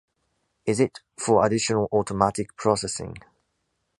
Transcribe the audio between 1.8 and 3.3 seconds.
automatic processing?